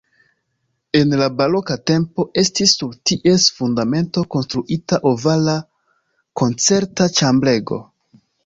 [0.99, 5.57] En la baroka tempo estis sur ties fundamento konstruita ovala
[6.43, 7.83] koncerta ĉambrego.